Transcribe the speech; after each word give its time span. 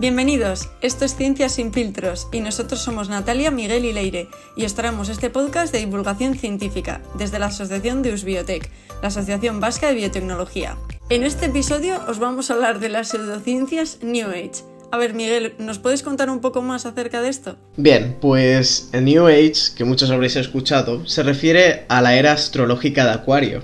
Bienvenidos, 0.00 0.70
esto 0.80 1.04
es 1.04 1.14
Ciencias 1.14 1.52
sin 1.52 1.74
filtros 1.74 2.26
y 2.32 2.40
nosotros 2.40 2.80
somos 2.80 3.10
Natalia, 3.10 3.50
Miguel 3.50 3.84
y 3.84 3.92
Leire 3.92 4.28
y 4.56 4.64
os 4.64 4.74
traemos 4.74 5.10
este 5.10 5.28
podcast 5.28 5.74
de 5.74 5.80
divulgación 5.80 6.38
científica 6.38 7.02
desde 7.18 7.38
la 7.38 7.48
Asociación 7.48 8.00
de 8.00 8.14
Usbiotec, 8.14 8.70
la 9.02 9.08
Asociación 9.08 9.60
Vasca 9.60 9.88
de 9.88 9.96
Biotecnología. 9.96 10.78
En 11.10 11.22
este 11.22 11.46
episodio 11.46 12.00
os 12.08 12.18
vamos 12.18 12.50
a 12.50 12.54
hablar 12.54 12.80
de 12.80 12.88
las 12.88 13.08
pseudociencias 13.08 13.98
New 14.00 14.30
Age. 14.30 14.64
A 14.90 14.96
ver, 14.96 15.12
Miguel, 15.12 15.52
¿nos 15.58 15.78
puedes 15.78 16.02
contar 16.02 16.30
un 16.30 16.40
poco 16.40 16.62
más 16.62 16.86
acerca 16.86 17.20
de 17.20 17.28
esto? 17.28 17.56
Bien, 17.76 18.16
pues 18.22 18.88
el 18.94 19.04
New 19.04 19.26
Age, 19.26 19.74
que 19.76 19.84
muchos 19.84 20.10
habréis 20.10 20.36
escuchado, 20.36 21.06
se 21.06 21.22
refiere 21.22 21.84
a 21.90 22.00
la 22.00 22.16
era 22.16 22.32
astrológica 22.32 23.04
de 23.04 23.10
Acuario. 23.10 23.62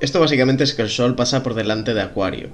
Esto 0.00 0.20
básicamente 0.20 0.64
es 0.64 0.72
que 0.72 0.80
el 0.80 0.88
Sol 0.88 1.16
pasa 1.16 1.42
por 1.42 1.52
delante 1.52 1.92
de 1.92 2.00
Acuario 2.00 2.48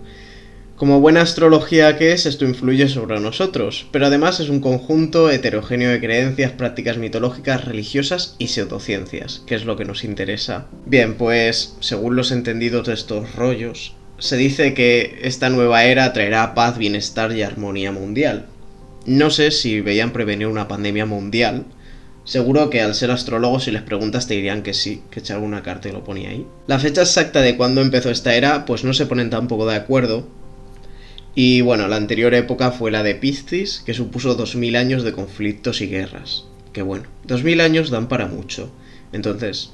como 0.77 1.01
buena 1.01 1.23
astrología 1.23 1.97
que 1.97 2.13
es, 2.13 2.27
esto 2.27 2.45
influye 2.45 2.89
sobre 2.89 3.19
nosotros, 3.19 3.87
pero 3.93 4.07
además 4.07 4.41
es 4.41 4.51
un 4.51 4.61
conjunto 4.61 5.31
heterogéneo 5.31 5.91
de 5.91 6.01
creencias, 6.01 6.53
prácticas 6.53 6.99
mitológicas, 6.99 7.65
religiosas 7.65 8.37
y 8.39 8.49
pseudociencias, 8.49 9.43
que 9.47 9.55
es 9.55 9.65
lo 9.65 9.77
que 9.77 9.87
nos 9.87 10.05
interesa. 10.05 10.67
Bien, 10.85 11.15
pues, 11.15 11.77
según 11.81 12.15
los 12.15 12.31
entendidos 12.31 12.87
de 12.87 12.93
estos 12.93 13.35
rollos, 13.37 13.95
se 14.19 14.37
dice 14.37 14.75
que 14.75 15.19
esta 15.23 15.49
nueva 15.49 15.85
era 15.85 16.13
traerá 16.13 16.55
paz, 16.55 16.77
bienestar 16.77 17.33
y 17.33 17.43
armonía 17.43 17.91
mundial. 17.91 18.47
No 19.07 19.31
sé 19.31 19.53
si 19.53 19.81
veían 19.81 20.13
prevenir 20.13 20.47
una 20.47 20.69
pandemia 20.69 21.07
mundial. 21.07 21.65
Seguro 22.25 22.69
que 22.69 22.83
al 22.83 22.95
ser 22.95 23.13
astrólogos 23.13 23.65
si 23.65 23.71
les 23.71 23.83
preguntas 23.83 24.27
te 24.27 24.35
dirían 24.35 24.63
que 24.63 24.75
sí, 24.75 25.03
que 25.11 25.21
eché 25.21 25.33
alguna 25.33 25.63
carta 25.63 25.89
y 25.89 25.93
lo 25.93 26.05
ponía 26.05 26.31
ahí. 26.31 26.47
La 26.67 26.79
fecha 26.79 27.03
exacta 27.03 27.41
de 27.41 27.57
cuándo 27.57 27.81
empezó 27.81 28.11
esta 28.11 28.35
era, 28.35 28.67
pues 28.67 28.85
no 28.85 28.93
se 28.93 29.07
ponen 29.07 29.31
tampoco 29.31 29.65
de 29.67 29.77
acuerdo, 29.77 30.27
y 31.39 31.61
bueno, 31.61 31.87
la 31.87 31.97
anterior 31.97 32.33
época 32.33 32.71
fue 32.71 32.91
la 32.91 33.03
de 33.03 33.15
Piscis, 33.15 33.83
que 33.85 33.93
supuso 33.93 34.35
2000 34.35 34.75
años 34.75 35.05
de 35.05 35.13
conflictos 35.13 35.83
y 35.83 35.87
guerras. 35.87 36.47
Que 36.73 36.81
bueno, 36.81 37.05
2000 37.27 37.61
años 37.61 37.91
dan 37.91 38.09
para 38.09 38.27
mucho. 38.27 38.73
Entonces, 39.13 39.71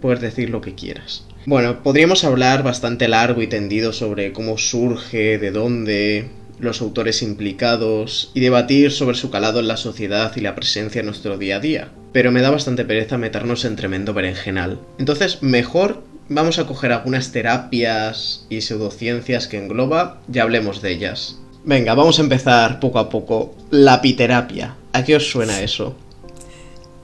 puedes 0.00 0.20
decir 0.20 0.50
lo 0.50 0.60
que 0.60 0.76
quieras. 0.76 1.24
Bueno, 1.46 1.82
podríamos 1.82 2.22
hablar 2.22 2.62
bastante 2.62 3.08
largo 3.08 3.42
y 3.42 3.48
tendido 3.48 3.92
sobre 3.92 4.32
cómo 4.32 4.56
surge, 4.56 5.38
de 5.38 5.50
dónde, 5.50 6.28
los 6.60 6.80
autores 6.80 7.22
implicados 7.22 8.30
y 8.32 8.38
debatir 8.38 8.92
sobre 8.92 9.16
su 9.16 9.30
calado 9.30 9.58
en 9.58 9.66
la 9.66 9.76
sociedad 9.76 10.32
y 10.36 10.40
la 10.40 10.54
presencia 10.54 11.00
en 11.00 11.06
nuestro 11.06 11.38
día 11.38 11.56
a 11.56 11.60
día. 11.60 11.88
Pero 12.12 12.30
me 12.30 12.40
da 12.40 12.50
bastante 12.50 12.84
pereza 12.84 13.18
meternos 13.18 13.64
en 13.64 13.74
tremendo 13.74 14.14
berenjenal. 14.14 14.78
Entonces, 14.98 15.42
mejor 15.42 16.04
Vamos 16.32 16.60
a 16.60 16.66
coger 16.68 16.92
algunas 16.92 17.32
terapias 17.32 18.46
y 18.48 18.60
pseudociencias 18.60 19.48
que 19.48 19.58
engloba 19.58 20.20
y 20.32 20.38
hablemos 20.38 20.80
de 20.80 20.92
ellas. 20.92 21.40
Venga, 21.64 21.96
vamos 21.96 22.20
a 22.20 22.22
empezar 22.22 22.78
poco 22.78 23.00
a 23.00 23.08
poco. 23.08 23.56
La 23.70 23.94
apiterapia. 23.94 24.76
¿A 24.92 25.02
qué 25.02 25.16
os 25.16 25.28
suena 25.28 25.60
eso? 25.60 25.96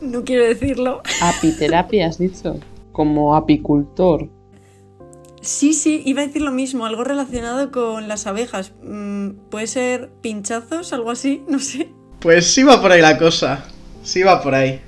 No 0.01 0.23
quiero 0.23 0.45
decirlo. 0.45 1.03
Apiterapia, 1.21 2.07
has 2.07 2.19
dicho. 2.19 2.61
Como 2.93 3.35
apicultor. 3.35 4.29
Sí, 5.41 5.73
sí, 5.73 6.03
iba 6.07 6.23
a 6.23 6.27
decir 6.29 6.43
lo 6.43 6.53
mismo, 6.53 6.87
algo 6.87 7.03
relacionado 7.03 7.73
con 7.73 8.07
las 8.07 8.29
abejas. 8.29 8.75
Mm, 8.85 9.31
¿Puede 9.51 9.67
ser 9.67 10.09
pinchazos, 10.21 10.93
algo 10.93 11.11
así? 11.11 11.43
No 11.49 11.59
sé. 11.59 11.89
Pues 12.21 12.47
sí 12.47 12.63
va 12.63 12.81
por 12.81 12.93
ahí 12.93 13.03
la 13.03 13.19
cosa. 13.19 13.65
Sí 14.05 14.23
va 14.23 14.41
por 14.41 14.55
ahí. 14.55 14.81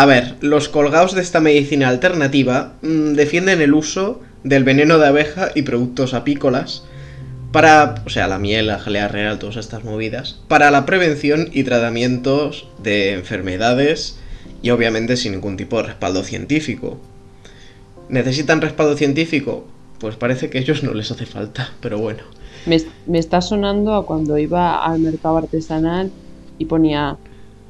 A 0.00 0.06
ver, 0.06 0.36
los 0.40 0.70
colgados 0.70 1.14
de 1.14 1.20
esta 1.20 1.40
medicina 1.40 1.90
alternativa 1.90 2.72
mm, 2.80 3.12
defienden 3.12 3.60
el 3.60 3.74
uso 3.74 4.22
del 4.44 4.64
veneno 4.64 4.96
de 4.96 5.06
abeja 5.06 5.50
y 5.54 5.60
productos 5.60 6.14
apícolas 6.14 6.84
para, 7.52 7.96
o 8.06 8.08
sea, 8.08 8.26
la 8.26 8.38
miel, 8.38 8.68
la 8.68 8.78
jalea 8.78 9.08
real, 9.08 9.38
todas 9.38 9.56
estas 9.56 9.84
movidas, 9.84 10.40
para 10.48 10.70
la 10.70 10.86
prevención 10.86 11.50
y 11.52 11.64
tratamientos 11.64 12.66
de 12.82 13.12
enfermedades 13.12 14.18
y 14.62 14.70
obviamente 14.70 15.18
sin 15.18 15.32
ningún 15.32 15.58
tipo 15.58 15.76
de 15.76 15.88
respaldo 15.88 16.22
científico. 16.22 16.98
¿Necesitan 18.08 18.62
respaldo 18.62 18.96
científico? 18.96 19.66
Pues 19.98 20.16
parece 20.16 20.48
que 20.48 20.56
a 20.56 20.60
ellos 20.62 20.82
no 20.82 20.94
les 20.94 21.10
hace 21.10 21.26
falta, 21.26 21.74
pero 21.82 21.98
bueno. 21.98 22.22
Me, 22.64 22.78
me 23.06 23.18
está 23.18 23.42
sonando 23.42 23.94
a 23.94 24.06
cuando 24.06 24.38
iba 24.38 24.82
al 24.82 25.00
mercado 25.00 25.36
artesanal 25.36 26.10
y 26.56 26.64
ponía 26.64 27.18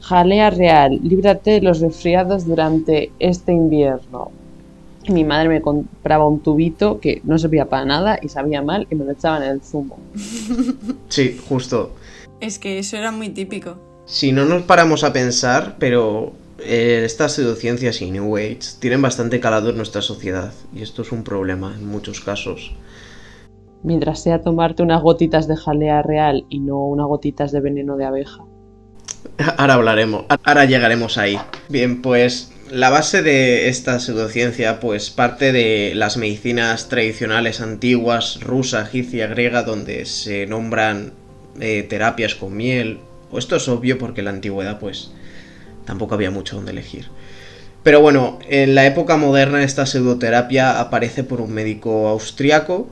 Jalea 0.01 0.51
real, 0.51 0.99
líbrate 1.03 1.53
de 1.53 1.61
los 1.63 1.81
resfriados 1.81 2.47
durante 2.47 3.13
este 3.19 3.53
invierno. 3.53 4.31
Mi 5.09 5.25
madre 5.25 5.49
me 5.49 5.63
compraba 5.63 6.27
un 6.27 6.41
tubito 6.41 7.01
que 7.01 7.21
no 7.25 7.39
servía 7.39 7.67
para 7.67 7.85
nada 7.85 8.19
y 8.21 8.29
sabía 8.29 8.63
mal 8.63 8.87
y 8.91 8.95
me 8.95 9.05
lo 9.05 9.13
echaban 9.13 9.43
en 9.43 9.51
el 9.51 9.63
zumo. 9.63 9.99
Sí, 11.09 11.39
justo. 11.49 11.95
Es 12.41 12.59
que 12.59 12.79
eso 12.79 12.97
era 12.97 13.11
muy 13.11 13.31
típico. 13.31 13.77
Si 14.07 14.33
no 14.33 14.45
nos 14.45 14.63
paramos 14.63 15.05
a 15.05 15.13
pensar, 15.13 15.77
pero 15.79 16.33
eh, 16.59 17.03
estas 17.05 17.33
pseudociencias 17.33 18.01
y 18.03 18.11
New 18.11 18.37
Age 18.37 18.61
tienen 18.79 19.03
bastante 19.03 19.41
calado 19.41 19.71
en 19.71 19.77
nuestra 19.77 20.03
sociedad 20.03 20.53
y 20.75 20.83
esto 20.83 21.03
es 21.03 21.13
un 21.13 21.25
problema 21.25 21.75
en 21.75 21.87
muchos 21.87 22.21
casos. 22.21 22.75
Mientras 23.83 24.23
sea 24.23 24.43
tomarte 24.43 24.83
unas 24.83 25.03
gotitas 25.03 25.49
de 25.49 25.57
jalea 25.57 26.03
real 26.03 26.45
y 26.49 26.61
no 26.61 26.79
unas 26.79 27.07
gotitas 27.07 27.51
de 27.51 27.61
veneno 27.61 27.97
de 27.97 28.05
abeja. 28.05 28.45
Ahora 29.57 29.75
hablaremos, 29.75 30.27
ahora 30.45 30.65
llegaremos 30.65 31.19
ahí. 31.19 31.39
Bien, 31.69 32.03
pues 32.03 32.53
la 32.71 32.91
base 32.91 33.23
de 33.23 33.69
esta 33.69 33.99
pseudociencia 33.99 34.81
pues 34.81 35.11
parte 35.11 35.53
de 35.53 35.93
las 35.95 36.17
medicinas 36.17 36.89
tradicionales 36.89 37.61
antiguas, 37.61 38.41
rusa, 38.41 38.83
egipcia, 38.83 39.27
griega, 39.27 39.63
donde 39.63 40.05
se 40.05 40.47
nombran 40.47 41.13
eh, 41.61 41.87
terapias 41.89 42.35
con 42.35 42.57
miel. 42.57 43.01
Esto 43.37 43.57
es 43.57 43.69
obvio 43.69 43.99
porque 43.99 44.21
en 44.21 44.27
la 44.27 44.31
antigüedad 44.31 44.79
pues 44.79 45.11
tampoco 45.85 46.15
había 46.15 46.31
mucho 46.31 46.57
donde 46.57 46.73
elegir. 46.73 47.07
Pero 47.83 48.01
bueno, 48.01 48.39
en 48.49 48.75
la 48.75 48.87
época 48.87 49.17
moderna 49.17 49.63
esta 49.63 49.87
pseudoterapia 49.87 50.81
aparece 50.81 51.25
por 51.25 51.41
un 51.41 51.53
médico 51.53 52.09
austriaco, 52.09 52.89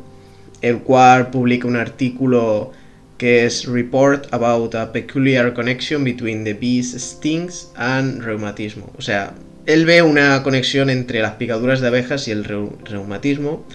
el 0.63 0.79
cual 0.79 1.31
publica 1.31 1.69
un 1.69 1.77
artículo 1.77 2.73
que 3.19 3.45
es 3.45 3.67
Report 3.67 4.33
about 4.33 4.75
a 4.75 4.93
peculiar 4.93 5.53
connection 5.53 6.05
between 6.05 6.45
the 6.45 6.55
bee's 6.55 6.95
stings 6.95 7.71
and 7.75 8.23
reumatismo. 8.23 8.93
O 8.97 9.03
sea, 9.03 9.35
él 9.67 9.85
ve 9.85 10.03
una 10.03 10.43
conexión 10.43 10.89
entre 10.89 11.21
las 11.21 11.33
picaduras 11.33 11.81
de 11.81 11.89
abejas 11.89 12.29
y 12.29 12.31
el 12.31 12.45
reumatismo. 12.45 13.67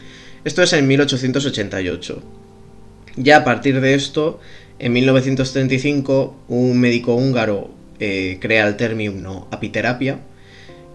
Esto 0.46 0.64
es 0.64 0.74
en 0.74 0.88
1888. 0.88 2.24
Ya 3.18 3.38
a 3.38 3.44
partir 3.44 3.80
de 3.82 3.94
esto, 3.94 4.40
en 4.80 4.94
1935, 4.94 6.36
un 6.48 6.80
médico 6.80 7.14
húngaro 7.14 7.70
eh, 8.00 8.38
crea 8.42 8.68
el 8.68 8.76
término 8.76 9.48
apiterapia 9.52 10.20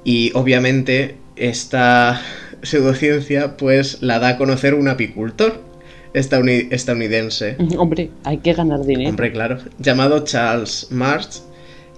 y 0.05 0.33
obviamente 0.35 1.17
esta 1.37 2.21
pseudociencia 2.63 3.57
pues 3.57 4.03
la 4.03 4.19
da 4.19 4.31
a 4.31 4.37
conocer 4.37 4.75
un 4.75 4.89
apicultor 4.89 5.68
estadounidense. 6.13 7.57
Hombre, 7.77 8.11
hay 8.25 8.39
que 8.39 8.53
ganar 8.53 8.85
dinero. 8.85 9.11
Hombre, 9.11 9.33
claro. 9.33 9.59
Llamado 9.79 10.25
Charles 10.25 10.89
March 10.91 11.43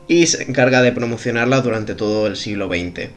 y 0.09 0.26
se 0.26 0.43
encarga 0.43 0.82
de 0.82 0.93
promocionarla 0.93 1.60
durante 1.60 1.94
todo 1.94 2.26
el 2.26 2.37
siglo 2.37 2.69
XX. 2.69 3.10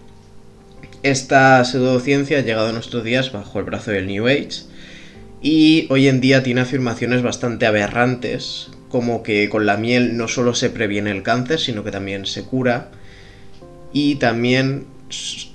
Esta 1.02 1.66
pseudociencia 1.66 2.38
ha 2.38 2.42
llegado 2.42 2.70
a 2.70 2.72
nuestros 2.72 3.04
días 3.04 3.32
bajo 3.32 3.60
el 3.60 3.66
brazo 3.66 3.92
del 3.92 4.08
New 4.08 4.28
Age 4.28 4.64
y 5.42 5.88
hoy 5.90 6.08
en 6.08 6.22
día 6.22 6.42
tiene 6.42 6.62
afirmaciones 6.62 7.22
bastante 7.22 7.66
aberrantes, 7.66 8.70
como 8.88 9.24
que 9.24 9.50
con 9.50 9.66
la 9.66 9.76
miel 9.76 10.16
no 10.16 10.30
solo 10.30 10.56
se 10.56 10.70
previene 10.70 11.12
el 11.12 11.22
cáncer, 11.22 11.60
sino 11.60 11.84
que 11.84 11.92
también 11.92 12.26
se 12.26 12.44
cura. 12.44 12.92
Y 13.92 14.16
también 14.16 14.86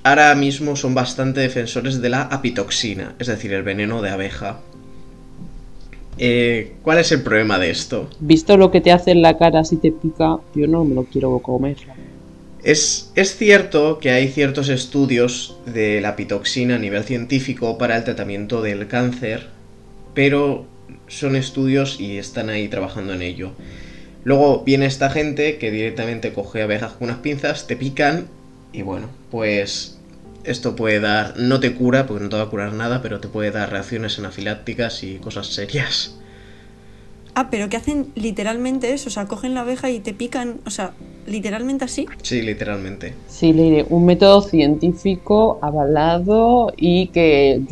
ahora 0.03 0.35
mismo 0.35 0.75
son 0.75 0.93
bastante 0.93 1.39
defensores 1.39 2.01
de 2.01 2.09
la 2.09 2.21
apitoxina, 2.21 3.15
es 3.17 3.27
decir, 3.27 3.51
el 3.53 3.63
veneno 3.63 4.03
de 4.03 4.11
abeja. 4.11 4.59
Eh, 6.21 6.73
¿Cuál 6.83 6.99
es 6.99 7.11
el 7.13 7.23
problema 7.23 7.57
de 7.57 7.69
esto? 7.69 8.09
Visto 8.19 8.57
lo 8.57 8.71
que 8.71 8.81
te 8.81 8.91
hace 8.91 9.11
en 9.11 9.21
la 9.21 9.37
cara 9.37 9.63
si 9.63 9.77
te 9.77 9.91
pica, 9.93 10.37
yo 10.53 10.67
no 10.67 10.83
me 10.83 10.93
lo 10.93 11.05
quiero 11.05 11.39
comer. 11.39 11.77
Es, 12.61 13.11
es, 13.15 13.37
cierto 13.37 13.99
que 13.99 14.11
hay 14.11 14.27
ciertos 14.27 14.67
estudios 14.67 15.57
de 15.65 16.01
la 16.01 16.17
pitoxina 16.17 16.75
a 16.75 16.79
nivel 16.79 17.05
científico 17.05 17.77
para 17.77 17.95
el 17.95 18.03
tratamiento 18.03 18.61
del 18.61 18.87
cáncer, 18.87 19.47
pero 20.13 20.65
son 21.07 21.37
estudios 21.37 22.01
y 22.01 22.17
están 22.17 22.49
ahí 22.49 22.67
trabajando 22.67 23.13
en 23.13 23.21
ello. 23.21 23.51
Luego 24.25 24.63
viene 24.65 24.87
esta 24.87 25.09
gente 25.09 25.57
que 25.57 25.71
directamente 25.71 26.33
coge 26.33 26.61
abejas 26.61 26.91
con 26.93 27.05
unas 27.09 27.19
pinzas, 27.19 27.65
te 27.65 27.77
pican 27.77 28.27
y 28.73 28.81
bueno, 28.81 29.07
pues 29.31 29.98
esto 30.43 30.75
puede 30.75 30.99
dar, 30.99 31.37
no 31.37 31.59
te 31.59 31.73
cura, 31.73 32.05
porque 32.05 32.23
no 32.23 32.29
te 32.29 32.37
va 32.37 32.43
a 32.43 32.49
curar 32.49 32.73
nada, 32.73 33.01
pero 33.01 33.19
te 33.19 33.27
puede 33.27 33.51
dar 33.51 33.71
reacciones 33.71 34.19
anafilácticas 34.19 35.03
y 35.03 35.17
cosas 35.17 35.47
serias. 35.47 36.15
Ah, 37.35 37.49
pero 37.49 37.69
que 37.69 37.77
hacen 37.77 38.07
literalmente 38.15 38.91
eso, 38.91 39.07
o 39.07 39.11
sea, 39.11 39.25
cogen 39.25 39.53
la 39.53 39.61
abeja 39.61 39.89
y 39.89 39.99
te 39.99 40.13
pican, 40.13 40.59
o 40.65 40.71
sea, 40.71 40.93
literalmente 41.25 41.85
así. 41.85 42.05
Sí, 42.21 42.41
literalmente. 42.41 43.13
Sí, 43.27 43.53
diré, 43.53 43.85
un 43.87 44.05
método 44.05 44.41
científico 44.41 45.59
avalado 45.61 46.73
y 46.75 47.07
que 47.07 47.53
el 47.53 47.67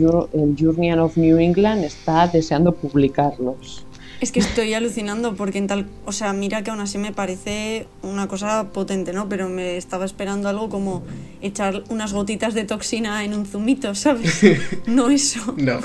Journal 0.56 1.00
of 1.00 1.18
New 1.18 1.38
England 1.40 1.84
está 1.84 2.28
deseando 2.28 2.76
publicarlos. 2.76 3.87
Es 4.20 4.32
que 4.32 4.40
estoy 4.40 4.74
alucinando 4.74 5.36
porque 5.36 5.60
en 5.60 5.68
tal, 5.68 5.86
o 6.06 6.12
sea, 6.12 6.34
mira 6.34 6.64
que 6.64 6.72
aún 6.72 6.80
así 6.80 6.98
me 6.98 7.12
parece 7.12 7.86
una 8.02 8.28
cosa 8.28 8.66
potente, 8.74 9.14
¿no? 9.14 9.30
Pero 9.30 9.48
me 9.48 9.78
estaba 9.78 10.06
esperando 10.06 10.50
algo 10.50 10.70
como 10.70 11.04
echar 11.42 11.84
unas 11.90 12.14
gotitas 12.14 12.56
de 12.56 12.64
toxina 12.64 13.24
en 13.24 13.34
un 13.36 13.46
zumito, 13.46 13.94
¿sabes? 13.94 14.42
No 14.88 15.10
eso. 15.10 15.54
No. 15.58 15.80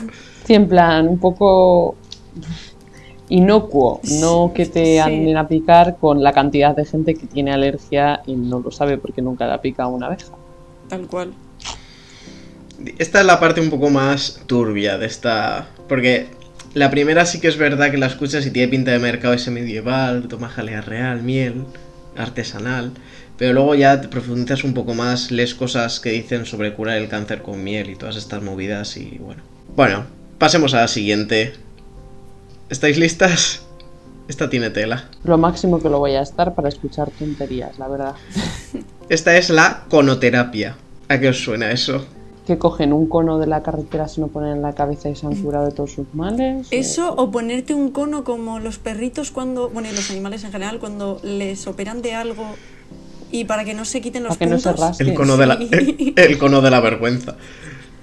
Sí, 0.46 0.54
en 0.54 0.66
plan, 0.68 1.08
un 1.08 1.18
poco 1.18 1.94
inocuo, 3.28 4.00
no 4.20 4.52
que 4.54 4.66
te 4.66 4.84
Sí. 4.84 4.98
anden 4.98 5.36
a 5.36 5.46
picar 5.48 5.96
con 5.98 6.22
la 6.22 6.32
cantidad 6.32 6.74
de 6.76 6.84
gente 6.84 7.14
que 7.14 7.26
tiene 7.26 7.52
alergia 7.52 8.22
y 8.26 8.34
no 8.34 8.60
lo 8.60 8.70
sabe 8.70 8.98
porque 8.98 9.22
nunca 9.22 9.46
la 9.46 9.60
pica 9.60 9.86
una 9.86 10.06
abeja. 10.06 10.32
Tal 10.88 11.06
cual. 11.06 11.32
Esta 12.98 13.20
es 13.20 13.26
la 13.26 13.38
parte 13.38 13.60
un 13.60 13.70
poco 13.70 13.90
más 13.90 14.40
turbia 14.46 14.98
de 14.98 15.06
esta. 15.06 15.68
Porque 15.88 16.26
la 16.74 16.90
primera 16.90 17.26
sí 17.26 17.40
que 17.40 17.48
es 17.48 17.58
verdad 17.58 17.90
que 17.90 17.98
la 17.98 18.06
escuchas 18.06 18.46
y 18.46 18.50
tiene 18.50 18.68
pinta 18.68 18.90
de 18.92 18.98
mercado 18.98 19.34
ese 19.34 19.50
medieval, 19.50 20.28
toma 20.28 20.48
jalea 20.48 20.80
real, 20.80 21.22
miel, 21.22 21.64
artesanal. 22.16 22.92
Pero 23.38 23.54
luego 23.54 23.74
ya 23.74 24.00
te 24.00 24.08
profundizas 24.08 24.64
un 24.64 24.74
poco 24.74 24.94
más, 24.94 25.30
lees 25.30 25.54
cosas 25.54 26.00
que 26.00 26.10
dicen 26.10 26.46
sobre 26.46 26.74
curar 26.74 26.98
el 26.98 27.08
cáncer 27.08 27.42
con 27.42 27.62
miel 27.62 27.90
y 27.90 27.96
todas 27.96 28.16
estas 28.16 28.42
movidas 28.42 28.96
y 28.96 29.18
bueno. 29.18 29.42
Bueno, 29.74 30.04
pasemos 30.38 30.74
a 30.74 30.82
la 30.82 30.88
siguiente. 30.88 31.54
¿Estáis 32.68 32.98
listas? 32.98 33.62
Esta 34.28 34.48
tiene 34.48 34.70
tela. 34.70 35.08
Lo 35.24 35.36
máximo 35.36 35.80
que 35.80 35.88
lo 35.88 35.98
voy 35.98 36.12
a 36.12 36.22
estar 36.22 36.54
para 36.54 36.68
escuchar 36.68 37.10
tonterías, 37.10 37.78
la 37.78 37.88
verdad. 37.88 38.14
Esta 39.08 39.36
es 39.36 39.50
la 39.50 39.84
conoterapia. 39.88 40.76
¿A 41.08 41.18
qué 41.18 41.28
os 41.28 41.42
suena 41.42 41.72
eso? 41.72 42.06
Que 42.46 42.58
cogen 42.58 42.92
un 42.92 43.06
cono 43.06 43.38
de 43.38 43.46
la 43.46 43.62
carretera, 43.62 44.08
se 44.08 44.20
lo 44.20 44.26
ponen 44.28 44.56
en 44.56 44.62
la 44.62 44.72
cabeza 44.74 45.08
y 45.08 45.14
se 45.14 45.26
han 45.26 45.36
curado 45.36 45.66
de 45.66 45.72
todos 45.72 45.92
sus 45.92 46.12
males. 46.12 46.66
Eso 46.72 47.14
o 47.14 47.30
ponerte 47.30 47.72
un 47.72 47.90
cono 47.92 48.24
como 48.24 48.58
los 48.58 48.78
perritos 48.78 49.30
cuando, 49.30 49.68
bueno, 49.70 49.88
y 49.90 49.94
los 49.94 50.10
animales 50.10 50.42
en 50.44 50.50
general, 50.50 50.80
cuando 50.80 51.20
les 51.22 51.66
operan 51.68 52.02
de 52.02 52.14
algo 52.14 52.44
y 53.30 53.44
para 53.44 53.64
que 53.64 53.74
no 53.74 53.84
se 53.84 54.00
quiten 54.00 54.24
los 54.24 54.36
Para 54.36 54.48
que 54.50 54.54
no 54.54 54.58
se 54.60 54.72
puntos. 54.72 55.00
El 55.00 55.14
cono 55.14 55.36
de 55.36 55.46
la, 55.46 55.56
Sí. 55.56 56.12
el, 56.16 56.30
el 56.32 56.38
cono 56.38 56.60
de 56.60 56.70
la 56.70 56.80
vergüenza. 56.80 57.36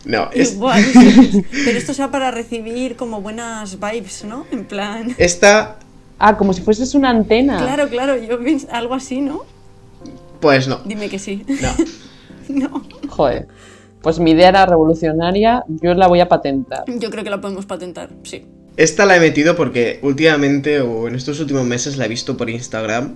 No, 0.06 0.30
es, 0.33 0.53
Igual, 0.53 0.83
sí. 0.83 1.44
pero 1.65 1.77
esto 1.77 1.94
sea 1.94 2.09
para 2.09 2.31
recibir 2.31 2.95
como 2.95 3.21
buenas 3.21 3.77
vibes, 3.80 4.24
¿no? 4.24 4.45
En 4.51 4.63
plan, 4.65 5.13
esta, 5.18 5.80
Ah, 6.18 6.38
como 6.38 6.53
si 6.53 6.62
fueses 6.62 6.95
una 6.95 7.09
antena. 7.09 7.57
claro, 7.57 7.88
claro, 7.89 8.15
yo 8.18 8.39
pienso 8.41 8.68
algo 8.71 8.94
así, 8.94 9.19
¿no? 9.21 9.41
pues 10.39 10.68
no. 10.69 10.80
Dime 10.86 11.09
que 11.09 11.19
sí. 11.19 11.45
No. 11.62 11.69
No, 12.69 12.81
Joder. 13.09 13.47
Pues 14.01 14.19
mi 14.19 14.31
idea 14.31 14.50
era 14.50 14.66
revolucionaria, 14.66 15.63
yo 15.68 15.94
la 15.94 16.07
voy 16.07 16.22
a 16.22 16.30
patentar. 16.30 16.84
yo 16.88 17.10
creo 17.10 17.24
que 17.24 17.30
la 17.30 17.42
podemos 17.42 17.66
patentar, 17.66 18.10
sí. 18.24 18.46
Esta 18.78 19.06
la 19.06 19.18
he 19.18 19.19
metido 19.19 19.56
porque 19.57 20.00
últimamente 20.04 20.80
o 20.80 21.07
en 21.10 21.16
estos 21.16 21.40
últimos 21.42 21.66
meses 21.66 21.98
la 21.98 22.06
he 22.06 22.07
visto 22.07 22.38
por 22.38 22.50
Instagram. 22.50 23.16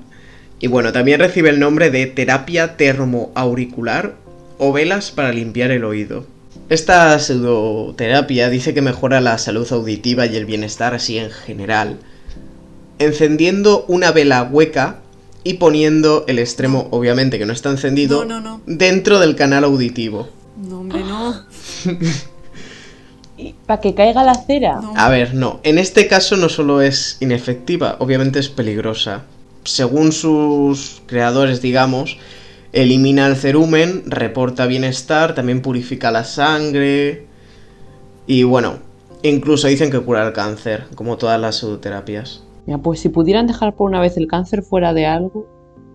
Y 0.60 0.68
bueno, 0.68 0.92
también 0.92 1.20
recibe 1.20 1.50
el 1.50 1.60
nombre 1.60 1.90
de 1.90 2.06
terapia 2.06 2.76
termoauricular 2.76 4.16
o 4.58 4.74
velas 4.74 5.12
para 5.12 5.32
limpiar 5.32 5.72
el 5.72 5.86
oído. 5.86 6.26
Esta 6.70 7.18
pseudoterapia 7.18 8.50
dice 8.50 8.74
que 8.74 8.82
mejora 8.82 9.22
la 9.22 9.38
salud 9.38 9.72
auditiva 9.72 10.26
y 10.26 10.36
el 10.36 10.46
bienestar 10.46 10.94
así 10.94 11.18
en 11.18 11.32
general, 11.32 11.98
encendiendo 13.00 13.86
una 13.88 14.12
vela 14.12 14.44
hueca 14.44 14.98
y 15.44 15.56
poniendo 15.56 16.24
el 16.28 16.40
extremo, 16.40 16.88
obviamente 16.92 17.38
que 17.38 17.46
no 17.46 17.54
está 17.54 17.70
encendido, 17.70 18.24
No, 18.26 18.40
no, 18.40 18.58
no. 18.58 18.62
dentro 18.66 19.20
del 19.20 19.36
canal 19.36 19.64
auditivo. 19.66 20.30
No, 20.68 20.80
hombre, 20.80 21.02
no. 21.04 21.44
¿Para 23.66 23.82
que 23.82 23.94
caiga 23.94 24.24
la 24.24 24.36
cera? 24.36 24.80
No. 24.82 24.94
A 24.96 25.10
ver, 25.10 25.34
no. 25.34 25.60
En 25.64 25.78
este 25.78 26.08
caso 26.08 26.38
no 26.38 26.48
solo 26.48 26.82
es 26.82 27.18
inefectiva, 27.20 27.98
obviamente 28.00 28.40
es 28.40 28.48
peligrosa. 28.48 29.24
Según 29.66 30.12
sus 30.12 31.02
creadores, 31.06 31.62
digamos, 31.62 32.18
elimina 32.72 33.28
el 33.28 33.36
cerumen, 33.36 34.04
reporta 34.06 34.66
bienestar, 34.66 35.36
también 35.36 35.62
purifica 35.62 36.12
la 36.12 36.24
sangre. 36.24 37.26
Y 38.26 38.44
bueno, 38.44 38.76
incluso 39.22 39.68
dicen 39.68 39.92
que 39.92 40.00
cura 40.00 40.26
el 40.26 40.34
cáncer, 40.34 40.86
como 40.96 41.18
todas 41.18 41.40
las 41.42 41.58
pseudoterapias. 41.58 42.44
Mira, 42.66 42.78
pues 42.78 43.02
si 43.02 43.10
pudieran 43.10 43.48
dejar 43.48 43.76
por 43.76 43.90
una 43.90 44.00
vez 44.00 44.16
el 44.16 44.28
cáncer 44.28 44.64
fuera 44.64 44.94
de 44.94 45.06
algo, 45.06 45.48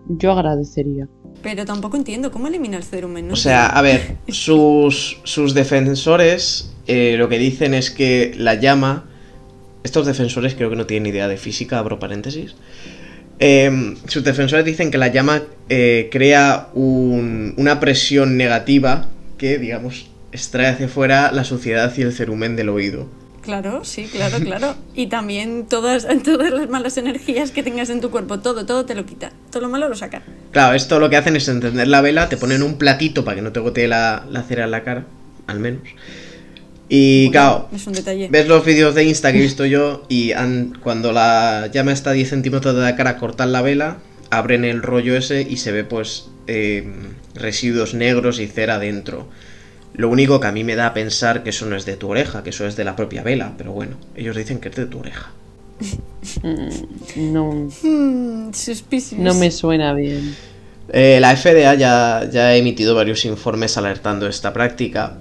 yo 0.08 0.32
agradecería. 0.32 1.06
Pero 1.42 1.64
tampoco 1.64 1.96
entiendo 1.96 2.30
cómo 2.30 2.48
elimina 2.48 2.76
el 2.76 2.82
cerumen, 2.84 3.28
¿no? 3.28 3.34
O 3.34 3.36
sea, 3.36 3.66
a 3.66 3.80
ver, 3.82 4.16
sus, 4.28 5.18
sus 5.24 5.54
defensores 5.54 6.74
eh, 6.86 7.16
lo 7.18 7.28
que 7.28 7.38
dicen 7.38 7.74
es 7.74 7.90
que 7.90 8.34
la 8.36 8.54
llama. 8.54 9.04
Estos 9.84 10.06
defensores 10.06 10.54
creo 10.54 10.70
que 10.70 10.76
no 10.76 10.86
tienen 10.86 11.12
idea 11.12 11.28
de 11.28 11.36
física, 11.36 11.78
abro 11.78 11.98
paréntesis. 11.98 12.56
Eh, 13.38 13.94
sus 14.08 14.24
defensores 14.24 14.64
dicen 14.64 14.90
que 14.90 14.98
la 14.98 15.08
llama 15.08 15.42
eh, 15.68 16.08
crea 16.10 16.68
un- 16.74 17.54
una 17.56 17.78
presión 17.78 18.36
negativa 18.36 19.08
que, 19.36 19.58
digamos, 19.58 20.08
extrae 20.32 20.66
hacia 20.66 20.88
fuera 20.88 21.30
la 21.30 21.44
suciedad 21.44 21.92
y 21.96 22.02
el 22.02 22.12
cerumen 22.12 22.56
del 22.56 22.68
oído. 22.70 23.06
Claro, 23.48 23.82
sí, 23.82 24.04
claro, 24.12 24.40
claro. 24.40 24.74
Y 24.94 25.06
también 25.06 25.64
todas, 25.70 26.06
todas 26.22 26.50
las 26.50 26.68
malas 26.68 26.98
energías 26.98 27.50
que 27.50 27.62
tengas 27.62 27.88
en 27.88 28.02
tu 28.02 28.10
cuerpo, 28.10 28.40
todo, 28.40 28.66
todo 28.66 28.84
te 28.84 28.94
lo 28.94 29.06
quita. 29.06 29.32
Todo 29.50 29.62
lo 29.62 29.68
malo 29.70 29.88
lo 29.88 29.94
saca. 29.94 30.20
Claro, 30.52 30.74
esto 30.74 31.00
lo 31.00 31.08
que 31.08 31.16
hacen 31.16 31.34
es 31.34 31.48
encender 31.48 31.88
la 31.88 32.02
vela, 32.02 32.28
te 32.28 32.36
ponen 32.36 32.62
un 32.62 32.76
platito 32.76 33.24
para 33.24 33.36
que 33.36 33.40
no 33.42 33.50
te 33.50 33.60
gotee 33.60 33.88
la, 33.88 34.26
la 34.30 34.42
cera 34.42 34.64
en 34.64 34.70
la 34.70 34.84
cara, 34.84 35.06
al 35.46 35.60
menos. 35.60 35.80
Y 36.90 37.30
claro, 37.30 37.70
Es 37.74 37.86
un 37.86 37.94
detalle. 37.94 38.28
ves 38.30 38.48
los 38.48 38.66
vídeos 38.66 38.94
de 38.94 39.04
Insta 39.04 39.32
que 39.32 39.38
he 39.38 39.42
visto 39.42 39.64
yo 39.64 40.04
y 40.10 40.32
han- 40.32 40.78
cuando 40.82 41.12
la 41.12 41.70
llama 41.72 41.92
está 41.92 42.10
a 42.10 42.12
10 42.12 42.28
centímetros 42.28 42.74
de 42.74 42.82
la 42.82 42.96
cara, 42.96 43.16
cortan 43.16 43.50
la 43.52 43.62
vela, 43.62 43.96
abren 44.28 44.66
el 44.66 44.82
rollo 44.82 45.16
ese 45.16 45.40
y 45.40 45.56
se 45.56 45.72
ve 45.72 45.84
pues 45.84 46.28
eh, 46.48 46.86
residuos 47.34 47.94
negros 47.94 48.40
y 48.40 48.46
cera 48.46 48.78
dentro. 48.78 49.26
Lo 49.98 50.08
único 50.08 50.38
que 50.38 50.46
a 50.46 50.52
mí 50.52 50.62
me 50.62 50.76
da 50.76 50.86
a 50.86 50.94
pensar 50.94 51.42
que 51.42 51.50
eso 51.50 51.66
no 51.66 51.74
es 51.74 51.84
de 51.84 51.96
tu 51.96 52.08
oreja, 52.08 52.44
que 52.44 52.50
eso 52.50 52.64
es 52.64 52.76
de 52.76 52.84
la 52.84 52.94
propia 52.94 53.24
vela, 53.24 53.54
pero 53.58 53.72
bueno, 53.72 53.96
ellos 54.14 54.36
dicen 54.36 54.60
que 54.60 54.68
es 54.68 54.76
de 54.76 54.86
tu 54.86 55.00
oreja. 55.00 55.32
Mm, 56.44 57.32
no, 57.32 57.68
suspicious. 58.52 59.20
no 59.20 59.34
me 59.34 59.50
suena 59.50 59.92
bien. 59.94 60.36
Eh, 60.92 61.18
la 61.20 61.36
FDA 61.36 61.74
ya, 61.74 62.28
ya 62.30 62.46
ha 62.46 62.56
emitido 62.56 62.94
varios 62.94 63.24
informes 63.24 63.76
alertando 63.76 64.28
esta 64.28 64.52
práctica. 64.52 65.18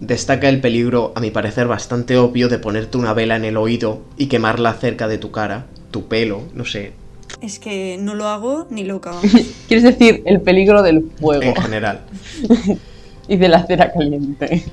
Destaca 0.00 0.48
el 0.48 0.60
peligro, 0.60 1.12
a 1.16 1.20
mi 1.20 1.32
parecer, 1.32 1.66
bastante 1.66 2.16
obvio 2.16 2.48
de 2.48 2.60
ponerte 2.60 2.96
una 2.96 3.14
vela 3.14 3.34
en 3.34 3.44
el 3.44 3.56
oído 3.56 4.02
y 4.16 4.26
quemarla 4.26 4.74
cerca 4.74 5.08
de 5.08 5.18
tu 5.18 5.32
cara, 5.32 5.66
tu 5.90 6.06
pelo, 6.06 6.42
no 6.54 6.64
sé, 6.64 6.92
Es 7.40 7.58
que 7.58 7.98
no 8.00 8.14
lo 8.14 8.28
hago 8.28 8.68
ni 8.70 8.84
loca. 8.84 9.10
Quieres 9.66 9.82
decir 9.82 10.22
el 10.24 10.40
peligro 10.40 10.84
del 10.84 11.10
fuego 11.18 11.42
en 11.42 11.56
general. 11.56 12.02
y 13.28 13.36
de 13.36 13.48
la 13.48 13.66
cera 13.66 13.92
caliente. 13.92 14.64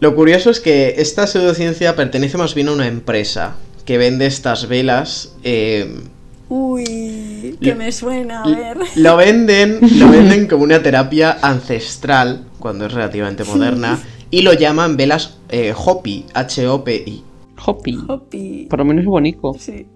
Lo 0.00 0.14
curioso 0.14 0.50
es 0.50 0.60
que 0.60 0.94
esta 0.98 1.26
pseudociencia 1.26 1.96
pertenece 1.96 2.36
más 2.36 2.54
bien 2.54 2.68
a 2.68 2.72
una 2.72 2.86
empresa 2.86 3.56
que 3.84 3.98
vende 3.98 4.26
estas 4.26 4.68
velas. 4.68 5.34
eh, 5.44 6.00
Uy, 6.48 7.58
que 7.60 7.74
me 7.74 7.90
suena, 7.90 8.42
a 8.42 8.48
ver. 8.48 8.78
Lo 8.96 9.16
venden, 9.16 9.78
lo 9.98 10.10
venden 10.10 10.46
como 10.46 10.64
una 10.64 10.82
terapia 10.82 11.38
ancestral, 11.40 12.44
cuando 12.58 12.86
es 12.86 12.92
relativamente 12.92 13.44
moderna, 13.44 13.98
y 14.30 14.42
lo 14.42 14.52
llaman 14.52 14.96
velas 14.96 15.38
eh, 15.48 15.72
Hopi, 15.74 16.26
H-O-P-I. 16.34 17.24
Hopi. 17.64 17.98
Hopi. 18.08 18.66
Por 18.68 18.78
lo 18.80 18.84
menos 18.84 19.02
es 19.02 19.08
bonito. 19.08 19.56
Sí. 19.58 19.86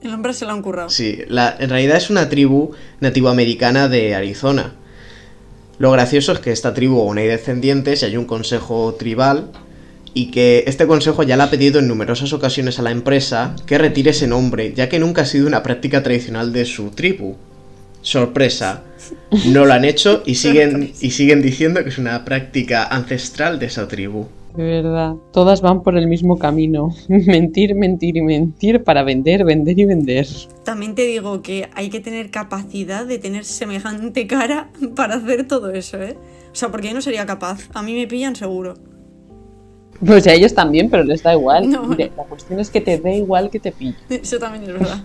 El 0.00 0.12
hombre 0.14 0.32
se 0.34 0.44
lo 0.44 0.52
han 0.52 0.62
currado. 0.62 0.90
Sí, 0.90 1.18
la, 1.28 1.56
en 1.58 1.70
realidad 1.70 1.96
es 1.96 2.10
una 2.10 2.28
tribu 2.28 2.72
nativoamericana 3.00 3.88
de 3.88 4.14
Arizona. 4.14 4.74
Lo 5.78 5.90
gracioso 5.90 6.32
es 6.32 6.38
que 6.38 6.52
esta 6.52 6.74
tribu 6.74 7.00
aún 7.00 7.18
hay 7.18 7.26
descendientes 7.26 8.02
y 8.02 8.06
hay 8.06 8.16
un 8.16 8.26
consejo 8.26 8.94
tribal 8.94 9.50
y 10.14 10.30
que 10.30 10.64
este 10.68 10.86
consejo 10.86 11.24
ya 11.24 11.36
le 11.36 11.42
ha 11.42 11.50
pedido 11.50 11.80
en 11.80 11.88
numerosas 11.88 12.32
ocasiones 12.32 12.78
a 12.78 12.82
la 12.82 12.92
empresa 12.92 13.56
que 13.66 13.78
retire 13.78 14.12
ese 14.12 14.28
nombre, 14.28 14.72
ya 14.74 14.88
que 14.88 15.00
nunca 15.00 15.22
ha 15.22 15.26
sido 15.26 15.48
una 15.48 15.64
práctica 15.64 16.02
tradicional 16.02 16.52
de 16.52 16.64
su 16.64 16.90
tribu. 16.90 17.36
Sorpresa, 18.02 18.84
no 19.46 19.64
lo 19.64 19.72
han 19.72 19.84
hecho 19.84 20.22
y 20.24 20.36
siguen, 20.36 20.92
y 21.00 21.10
siguen 21.10 21.42
diciendo 21.42 21.82
que 21.82 21.88
es 21.88 21.98
una 21.98 22.24
práctica 22.24 22.86
ancestral 22.86 23.58
de 23.58 23.66
esa 23.66 23.88
tribu. 23.88 24.28
De 24.56 24.62
verdad. 24.62 25.14
Todas 25.32 25.60
van 25.60 25.82
por 25.82 25.96
el 25.96 26.06
mismo 26.06 26.38
camino. 26.38 26.94
Mentir, 27.08 27.74
mentir 27.74 28.16
y 28.16 28.22
mentir 28.22 28.84
para 28.84 29.02
vender, 29.02 29.44
vender 29.44 29.78
y 29.78 29.84
vender. 29.84 30.26
También 30.64 30.94
te 30.94 31.02
digo 31.02 31.42
que 31.42 31.68
hay 31.74 31.90
que 31.90 32.00
tener 32.00 32.30
capacidad 32.30 33.04
de 33.04 33.18
tener 33.18 33.44
semejante 33.44 34.26
cara 34.26 34.70
para 34.94 35.16
hacer 35.16 35.48
todo 35.48 35.70
eso, 35.70 36.00
¿eh? 36.00 36.16
O 36.52 36.54
sea, 36.54 36.70
porque 36.70 36.88
yo 36.88 36.94
no 36.94 37.02
sería 37.02 37.26
capaz. 37.26 37.68
A 37.74 37.82
mí 37.82 37.94
me 37.94 38.06
pillan 38.06 38.36
seguro. 38.36 38.74
Pues 40.04 40.26
a 40.26 40.32
ellos 40.32 40.54
también, 40.54 40.90
pero 40.90 41.02
les 41.02 41.22
da 41.22 41.32
igual. 41.32 41.70
No. 41.70 41.88
La 41.96 42.24
cuestión 42.24 42.60
es 42.60 42.70
que 42.70 42.80
te 42.80 42.98
dé 42.98 43.16
igual 43.16 43.50
que 43.50 43.58
te 43.58 43.72
pille. 43.72 43.96
Eso 44.08 44.38
también 44.38 44.64
es 44.64 44.72
verdad. 44.72 45.02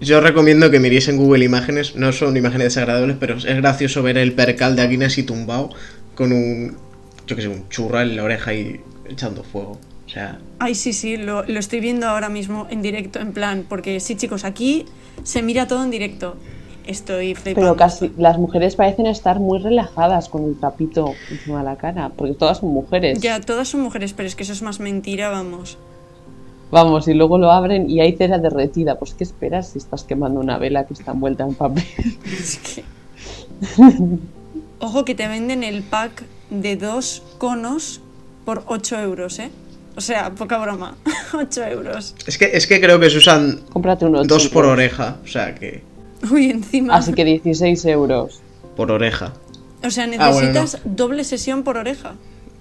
Yo 0.00 0.20
recomiendo 0.20 0.70
que 0.70 0.80
miréis 0.80 1.08
en 1.08 1.18
Google 1.18 1.44
Imágenes, 1.44 1.96
no 1.96 2.12
son 2.12 2.36
imágenes 2.36 2.68
desagradables, 2.68 3.16
pero 3.18 3.36
es 3.36 3.44
gracioso 3.44 4.02
ver 4.02 4.16
el 4.16 4.32
percal 4.32 4.76
de 4.76 4.82
Aquina 4.82 5.06
así 5.06 5.22
tumbado 5.22 5.70
con 6.14 6.32
un, 6.32 6.76
yo 7.26 7.36
que 7.36 7.42
sé, 7.42 7.48
un 7.48 7.68
churro 7.68 8.00
en 8.00 8.16
la 8.16 8.24
oreja 8.24 8.54
y 8.54 8.80
echando 9.08 9.42
fuego. 9.42 9.78
O 10.06 10.08
sea, 10.08 10.38
Ay, 10.58 10.74
sí, 10.74 10.92
sí, 10.92 11.16
lo, 11.16 11.42
lo 11.44 11.58
estoy 11.58 11.80
viendo 11.80 12.06
ahora 12.06 12.28
mismo 12.28 12.66
en 12.70 12.80
directo, 12.80 13.18
en 13.18 13.32
plan, 13.32 13.66
porque 13.68 13.98
sí, 14.00 14.14
chicos, 14.16 14.44
aquí 14.44 14.86
se 15.24 15.42
mira 15.42 15.66
todo 15.66 15.82
en 15.82 15.90
directo. 15.90 16.36
Estoy 16.86 17.34
flipando. 17.34 17.72
Pero 17.72 17.76
casi 17.76 18.12
las 18.16 18.38
mujeres 18.38 18.76
parecen 18.76 19.06
estar 19.06 19.40
muy 19.40 19.58
relajadas 19.58 20.28
con 20.28 20.44
el 20.44 20.56
tapito 20.56 21.14
encima 21.32 21.58
de 21.58 21.64
la 21.64 21.76
cara, 21.76 22.10
porque 22.10 22.34
todas 22.34 22.58
son 22.58 22.68
mujeres. 22.68 23.20
Ya, 23.20 23.40
todas 23.40 23.68
son 23.68 23.80
mujeres, 23.80 24.12
pero 24.12 24.28
es 24.28 24.36
que 24.36 24.44
eso 24.44 24.52
es 24.52 24.62
más 24.62 24.78
mentira, 24.78 25.28
vamos. 25.28 25.78
Vamos, 26.70 27.08
y 27.08 27.14
luego 27.14 27.38
lo 27.38 27.50
abren 27.50 27.90
y 27.90 28.00
hay 28.00 28.16
cera 28.16 28.38
derretida. 28.38 28.98
Pues, 28.98 29.14
¿qué 29.14 29.24
esperas 29.24 29.70
si 29.70 29.78
estás 29.78 30.04
quemando 30.04 30.38
una 30.38 30.58
vela 30.58 30.86
que 30.86 30.94
está 30.94 31.12
envuelta 31.12 31.44
en 31.44 31.54
papel? 31.54 31.84
Es 32.24 32.58
que... 32.58 32.84
Ojo 34.78 35.04
que 35.04 35.14
te 35.14 35.26
venden 35.26 35.64
el 35.64 35.82
pack 35.82 36.24
de 36.50 36.76
dos 36.76 37.22
conos 37.38 38.00
por 38.44 38.62
8 38.66 39.00
euros, 39.00 39.38
¿eh? 39.38 39.50
O 39.96 40.00
sea, 40.00 40.30
poca 40.30 40.58
broma. 40.58 40.96
8 41.32 41.64
euros. 41.64 42.14
es 42.26 42.38
que, 42.38 42.50
es 42.52 42.66
que 42.66 42.80
creo 42.80 43.00
que 43.00 43.10
se 43.10 43.16
usan 43.18 43.62
Cómprate 43.70 44.04
unos 44.04 44.26
dos 44.28 44.48
por 44.48 44.64
oreja. 44.66 45.16
O 45.24 45.26
sea, 45.26 45.54
que 45.54 45.82
Uy, 46.30 46.50
encima. 46.50 46.96
Así 46.96 47.12
que 47.12 47.24
16 47.24 47.84
euros. 47.86 48.40
por 48.76 48.90
oreja. 48.90 49.32
O 49.84 49.90
sea, 49.90 50.04
Ah, 50.18 50.30
bueno, 50.30 50.52
necesitas 50.52 50.80
doble 50.84 51.24
sesión 51.24 51.62
por 51.62 51.76
oreja. 51.76 52.14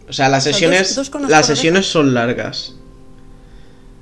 O 0.08 0.14
sea, 0.14 0.30
las 0.30 0.44
O 0.44 0.46
sea, 0.46 0.54
sesiones, 0.54 0.88
dos- 0.90 0.96
dos 0.96 1.10
conos 1.10 1.30
las 1.32 1.46
sesiones 1.48 1.86
son 1.88 2.14
largas. 2.14 2.76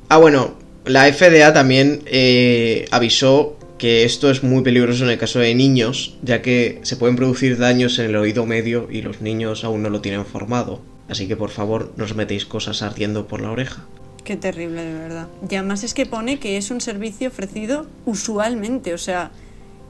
Ah, 0.09 0.17
bueno, 0.17 0.55
la 0.85 1.05
FDA 1.11 1.53
también 1.53 2.01
eh, 2.05 2.85
avisó 2.91 3.57
que 3.83 4.05
esto 4.05 4.31
es 4.31 4.43
muy 4.43 4.63
peligroso 4.63 5.03
en 5.03 5.09
el 5.09 5.17
caso 5.17 5.39
de 5.39 5.53
niños, 5.53 6.15
ya 6.21 6.41
que 6.41 6.79
se 6.83 6.95
pueden 6.95 7.17
producir 7.17 7.57
daños 7.57 7.99
en 7.99 8.05
el 8.05 8.15
oído 8.15 8.45
medio 8.45 8.87
y 8.89 9.01
los 9.01 9.19
niños 9.19 9.65
aún 9.65 9.83
no 9.83 9.89
lo 9.89 9.99
tienen 9.99 10.25
formado. 10.25 10.79
Así 11.09 11.27
que 11.27 11.35
por 11.35 11.49
favor, 11.49 11.91
no 11.97 12.05
os 12.05 12.15
metéis 12.15 12.45
cosas 12.45 12.81
ardiendo 12.81 13.27
por 13.27 13.41
la 13.41 13.51
oreja. 13.51 13.83
Qué 14.23 14.37
terrible, 14.37 14.85
de 14.85 14.93
verdad. 14.93 15.27
Y 15.49 15.55
además 15.55 15.83
es 15.83 15.93
que 15.93 16.05
pone 16.05 16.39
que 16.39 16.55
es 16.55 16.71
un 16.71 16.79
servicio 16.79 17.27
ofrecido 17.27 17.85
usualmente, 18.05 18.93
o 18.93 18.97
sea, 18.97 19.31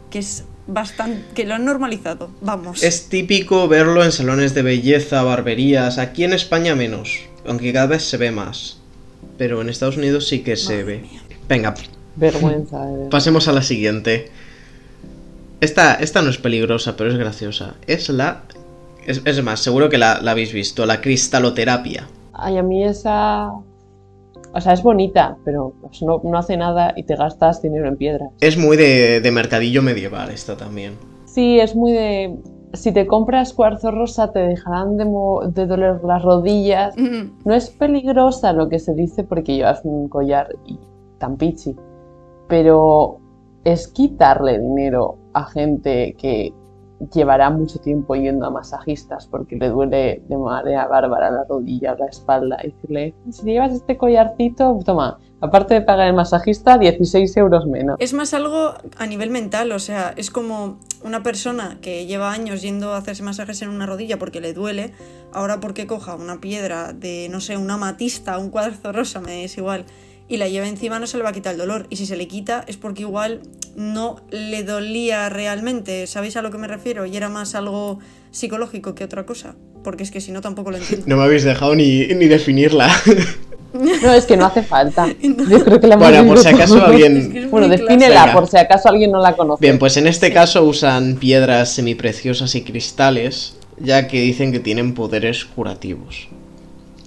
que 0.10 0.18
es 0.18 0.44
bastante. 0.66 1.24
que 1.36 1.46
lo 1.46 1.54
han 1.54 1.64
normalizado. 1.64 2.32
Vamos. 2.42 2.82
Es 2.82 3.10
típico 3.10 3.68
verlo 3.68 4.04
en 4.04 4.12
salones 4.12 4.56
de 4.56 4.64
belleza, 4.64 5.22
barberías, 5.22 6.00
aquí 6.00 6.24
en 6.24 6.34
España 6.34 6.74
menos, 6.74 7.20
aunque 7.46 7.72
cada 7.72 7.86
vez 7.86 8.02
se 8.02 8.18
ve 8.18 8.32
más. 8.32 8.80
Pero 9.38 9.62
en 9.62 9.70
Estados 9.70 9.98
Unidos 9.98 10.28
sí 10.28 10.40
que 10.40 10.56
se 10.56 10.84
ve. 10.84 10.98
mía. 10.98 11.22
Venga, 11.48 11.76
Vergüenza. 12.16 12.86
Pasemos 13.10 13.48
a 13.48 13.54
la 13.54 13.62
siguiente. 13.62 14.30
Esta, 15.62 15.96
esta 15.96 16.22
no 16.22 16.30
es 16.30 16.38
peligrosa, 16.38 16.96
pero 16.98 17.10
es 17.12 17.18
graciosa. 17.18 17.76
Es 17.88 18.10
la... 18.10 18.44
Es, 19.06 19.22
es 19.26 19.44
más, 19.44 19.60
seguro 19.60 19.90
que 19.90 19.98
la, 19.98 20.22
la 20.22 20.32
habéis 20.32 20.54
visto, 20.54 20.86
la 20.86 21.02
cristaloterapia. 21.02 22.08
Ay, 22.34 22.58
a 22.58 22.64
mí 22.64 22.84
esa. 22.84 23.50
O 24.56 24.62
sea, 24.62 24.74
es 24.74 24.82
bonita, 24.84 25.36
pero 25.44 25.74
pues, 25.82 26.02
no, 26.04 26.22
no 26.24 26.38
hace 26.38 26.56
nada 26.56 26.94
y 26.96 27.04
te 27.04 27.16
gastas 27.16 27.62
dinero 27.62 27.88
en 27.88 27.98
piedras. 27.98 28.30
Es 28.40 28.58
muy 28.58 28.78
de, 28.78 29.20
de 29.20 29.32
mercadillo 29.32 29.82
medieval 29.82 30.30
esta 30.30 30.56
también. 30.56 30.94
Sí, 31.26 31.60
es 31.60 31.76
muy 31.76 31.92
de. 31.92 32.36
Si 32.74 32.92
te 32.92 33.06
compras 33.08 33.54
cuarzo 33.54 33.92
rosa, 33.92 34.32
te 34.32 34.40
dejarán 34.40 34.98
de, 34.98 35.06
mo- 35.06 35.42
de 35.48 35.66
doler 35.68 36.00
las 36.06 36.22
rodillas. 36.24 36.96
Mm, 36.98 37.42
No 37.46 37.54
es 37.56 37.70
peligrosa 37.70 38.54
lo 38.54 38.70
que 38.70 38.80
se 38.80 38.94
dice 38.94 39.24
porque 39.24 39.56
llevas 39.56 39.82
un 39.84 40.08
collar 40.08 40.48
y 40.66 40.80
tan 41.20 41.36
pichi, 41.38 41.76
pero 42.54 43.20
es 43.64 43.88
quitarle 43.88 44.60
dinero 44.60 45.18
a 45.34 45.46
gente 45.46 46.16
que 46.20 46.54
llevará 47.12 47.50
mucho 47.50 47.80
tiempo 47.80 48.14
yendo 48.14 48.46
a 48.46 48.52
masajistas 48.52 49.26
porque 49.26 49.56
le 49.56 49.70
duele 49.70 50.22
de 50.30 50.38
manera 50.38 50.86
bárbara 50.86 51.32
la 51.32 51.46
rodilla 51.50 51.94
o 51.94 51.98
la 51.98 52.06
espalda 52.06 52.60
y 52.64 52.68
decirle, 52.68 53.16
si 53.32 53.44
llevas 53.46 53.74
este 53.74 53.98
collarcito, 53.98 54.78
toma, 54.86 55.18
aparte 55.42 55.74
de 55.74 55.82
pagar 55.82 56.10
el 56.10 56.14
masajista, 56.14 56.78
16 56.78 57.36
euros 57.38 57.66
menos. 57.66 57.96
Es 58.00 58.14
más 58.14 58.36
algo 58.36 58.76
a 59.00 59.08
nivel 59.08 59.32
mental, 59.32 59.72
o 59.72 59.80
sea, 59.80 60.14
es 60.16 60.30
como 60.30 60.78
una 61.04 61.24
persona 61.24 61.80
que 61.82 62.06
lleva 62.06 62.32
años 62.34 62.62
yendo 62.62 62.94
a 62.94 62.98
hacerse 62.98 63.24
masajes 63.24 63.64
en 63.64 63.70
una 63.70 63.88
rodilla 63.88 64.20
porque 64.20 64.42
le 64.42 64.54
duele, 64.54 64.94
ahora 65.32 65.60
porque 65.60 65.88
coja 65.88 66.14
una 66.14 66.40
piedra 66.40 66.94
de, 66.94 67.30
no 67.32 67.42
sé, 67.42 67.58
una 67.58 67.74
amatista, 67.74 68.38
un 68.38 68.52
cuarzo 68.52 68.92
rosa, 68.92 69.22
me 69.22 69.44
es 69.44 69.58
igual, 69.58 69.86
y 70.28 70.38
la 70.38 70.48
lleva 70.48 70.68
encima 70.68 71.00
no 71.00 71.08
se 71.08 71.18
le 71.18 71.24
va 71.24 71.30
a 71.30 71.34
quitar 71.34 71.54
el 71.54 71.60
dolor. 71.60 71.86
Y 71.90 71.98
si 71.98 72.06
se 72.06 72.16
le 72.18 72.28
quita 72.28 72.64
es 72.68 72.78
porque 72.78 73.02
igual 73.04 73.42
no 73.76 74.22
le 74.32 74.64
dolía 74.64 75.30
realmente, 75.30 76.08
¿sabéis 76.08 76.38
a 76.38 76.42
lo 76.42 76.52
que 76.52 76.58
me 76.58 76.68
refiero? 76.68 77.06
Y 77.06 77.16
era 77.18 77.30
más 77.30 77.56
algo 77.56 78.00
psicológico 78.32 78.96
que 78.96 79.04
otra 79.04 79.26
cosa, 79.26 79.56
porque 79.84 80.04
es 80.04 80.12
que 80.12 80.22
si 80.22 80.32
no 80.32 80.42
tampoco 80.42 80.72
lo 80.72 80.78
entiendo. 80.78 81.06
No 81.08 81.18
me 81.18 81.24
habéis 81.24 81.44
dejado 81.44 81.76
ni, 81.76 82.06
ni 82.08 82.28
definirla. 82.28 82.90
No, 83.74 84.14
es 84.14 84.26
que 84.26 84.38
no 84.38 84.46
hace 84.46 84.62
falta. 84.62 85.08
Yo 85.22 85.64
creo 85.66 85.80
que 85.80 85.88
la 85.88 85.96
bueno, 85.98 86.28
por 86.28 86.38
si 86.40 86.48
acaso 86.48 86.76
todos. 86.76 86.90
alguien... 86.90 87.18
Es 87.18 87.28
que 87.30 87.40
es 87.40 87.50
Bueno, 87.52 87.68
defínela 87.68 88.32
por 88.32 88.48
si 88.48 88.58
acaso 88.58 88.88
alguien 88.90 89.12
no 89.12 89.20
la 89.20 89.36
conoce. 89.36 89.62
Bien, 89.62 89.80
pues 89.80 89.98
en 89.98 90.06
este 90.06 90.28
Sí. 90.28 90.34
caso 90.34 90.64
usan 90.64 91.16
piedras 91.16 91.72
semipreciosas 91.74 92.54
y 92.54 92.62
cristales, 92.62 93.58
ya 93.80 94.08
que 94.08 94.22
dicen 94.22 94.52
que 94.52 94.60
tienen 94.60 94.94
poderes 94.94 95.44
curativos. 95.46 96.28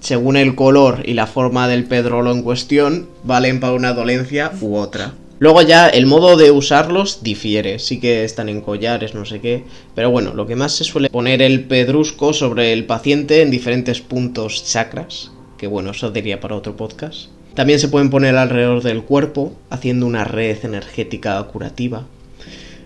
Según 0.01 0.37
el 0.37 0.55
color 0.55 1.03
y 1.05 1.15
la 1.15 1.27
forma 1.27 1.69
del 1.69 1.85
pedrolo 1.85 2.33
en 2.33 2.43
cuestión, 2.43 3.09
valen 3.25 3.61
para 3.61 3.73
una 3.73 3.93
dolencia 3.93 4.53
u 4.61 4.77
otra. 4.77 5.15
Luego 5.39 5.61
ya 5.61 5.89
el 5.89 6.07
modo 6.07 6.37
de 6.37 6.51
usarlos 6.51 7.23
difiere, 7.23 7.79
sí 7.79 8.01
que 8.01 8.25
están 8.25 8.49
en 8.49 8.63
collares, 8.63 9.15
no 9.15 9.27
sé 9.27 9.41
qué, 9.41 9.65
pero 9.95 10.11
bueno, 10.11 10.33
lo 10.33 10.47
que 10.47 10.57
más 10.57 10.73
se 10.73 10.85
suele 10.85 11.11
poner 11.11 11.43
el 11.43 11.65
pedrusco 11.65 12.33
sobre 12.33 12.73
el 12.73 12.87
paciente 12.87 13.43
en 13.43 13.51
diferentes 13.51 14.01
puntos 14.01 14.65
chakras, 14.65 15.33
que 15.59 15.67
bueno, 15.67 15.91
eso 15.91 16.11
diría 16.11 16.41
para 16.41 16.57
otro 16.57 16.77
podcast. 16.77 17.29
También 17.55 17.79
se 17.79 17.89
pueden 17.89 18.09
poner 18.09 18.37
alrededor 18.37 18.83
del 18.83 19.03
cuerpo, 19.03 19.53
haciendo 19.69 20.07
una 20.07 20.25
red 20.25 20.65
energética 20.65 21.43
curativa. 21.45 22.07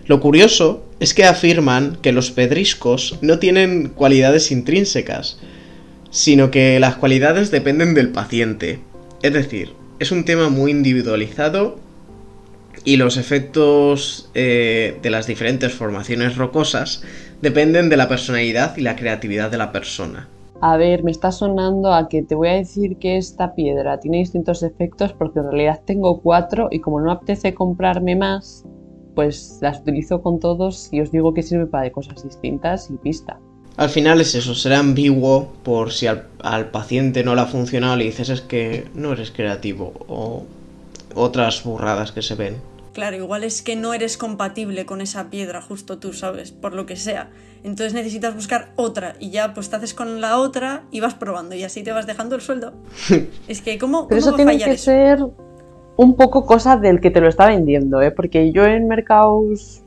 Lo 0.05 0.19
curioso 0.19 0.83
es 0.99 1.13
que 1.13 1.23
afirman 1.23 1.99
que 2.01 2.11
los 2.11 2.31
pedriscos 2.31 3.17
no 3.21 3.39
tienen 3.39 3.89
cualidades 3.89 4.51
intrínsecas, 4.51 5.37
sino 6.11 6.51
que 6.51 6.79
las 6.79 6.97
cualidades 6.97 7.49
dependen 7.49 7.95
del 7.95 8.09
paciente. 8.09 8.79
Es 9.23 9.33
decir, 9.33 9.73
es 9.99 10.11
un 10.11 10.25
tema 10.25 10.49
muy 10.49 10.71
individualizado 10.71 11.77
y 12.83 12.97
los 12.97 13.17
efectos 13.17 14.29
eh, 14.33 14.99
de 15.01 15.09
las 15.09 15.25
diferentes 15.27 15.73
formaciones 15.73 16.37
rocosas 16.37 17.03
dependen 17.41 17.89
de 17.89 17.97
la 17.97 18.07
personalidad 18.07 18.77
y 18.77 18.81
la 18.81 18.95
creatividad 18.95 19.49
de 19.49 19.57
la 19.57 19.71
persona. 19.71 20.27
A 20.61 20.77
ver, 20.77 21.03
me 21.03 21.09
está 21.09 21.31
sonando 21.31 21.93
a 21.93 22.07
que 22.07 22.21
te 22.21 22.35
voy 22.35 22.49
a 22.49 22.53
decir 22.53 22.97
que 22.97 23.17
esta 23.17 23.55
piedra 23.55 23.99
tiene 23.99 24.17
distintos 24.17 24.61
efectos 24.61 25.13
porque 25.13 25.39
en 25.39 25.45
realidad 25.45 25.81
tengo 25.85 26.21
cuatro 26.21 26.67
y 26.69 26.79
como 26.79 27.01
no 27.01 27.11
apetece 27.11 27.55
comprarme 27.55 28.15
más, 28.15 28.63
pues 29.15 29.57
las 29.61 29.79
utilizo 29.79 30.21
con 30.21 30.39
todos 30.39 30.89
y 30.91 31.01
os 31.01 31.11
digo 31.11 31.33
que 31.33 31.41
sirve 31.41 31.65
para 31.65 31.85
de 31.85 31.91
cosas 31.91 32.23
distintas 32.23 32.91
y 32.91 32.97
pista. 32.97 33.39
Al 33.81 33.89
final 33.89 34.21
es 34.21 34.35
eso, 34.35 34.53
será 34.53 34.77
ambiguo 34.77 35.53
por 35.63 35.91
si 35.91 36.05
al, 36.05 36.27
al 36.43 36.69
paciente 36.69 37.23
no 37.23 37.33
le 37.33 37.41
ha 37.41 37.47
funcionado 37.47 37.95
le 37.95 38.03
dices 38.03 38.29
es 38.29 38.41
que 38.41 38.85
no 38.93 39.13
eres 39.13 39.31
creativo 39.31 39.91
o 40.07 40.43
otras 41.15 41.63
burradas 41.63 42.11
que 42.11 42.21
se 42.21 42.35
ven. 42.35 42.57
Claro, 42.93 43.15
igual 43.17 43.43
es 43.43 43.63
que 43.63 43.75
no 43.75 43.95
eres 43.95 44.17
compatible 44.17 44.85
con 44.85 45.01
esa 45.01 45.31
piedra, 45.31 45.63
justo 45.63 45.97
tú, 45.97 46.13
¿sabes? 46.13 46.51
Por 46.51 46.75
lo 46.75 46.85
que 46.85 46.95
sea. 46.95 47.31
Entonces 47.63 47.95
necesitas 47.95 48.35
buscar 48.35 48.71
otra 48.75 49.15
y 49.19 49.31
ya 49.31 49.55
pues 49.55 49.71
te 49.71 49.77
haces 49.77 49.95
con 49.95 50.21
la 50.21 50.37
otra 50.37 50.83
y 50.91 50.99
vas 50.99 51.15
probando 51.15 51.55
y 51.55 51.63
así 51.63 51.81
te 51.81 51.91
vas 51.91 52.05
dejando 52.05 52.35
el 52.35 52.41
sueldo. 52.41 52.73
es 53.47 53.63
que, 53.63 53.79
¿cómo, 53.79 54.07
Pero 54.07 54.21
cómo 54.21 54.29
eso 54.29 54.29
va 54.29 54.35
tiene 54.35 54.51
fallar 54.51 54.69
que 54.69 54.75
eso? 54.75 54.83
ser 54.83 55.25
un 55.97 56.15
poco 56.15 56.45
cosa 56.45 56.77
del 56.77 57.01
que 57.01 57.09
te 57.09 57.19
lo 57.19 57.27
está 57.27 57.47
vendiendo, 57.47 57.99
¿eh? 57.99 58.11
Porque 58.11 58.51
yo 58.51 58.63
en 58.63 58.87
mercados 58.87 59.81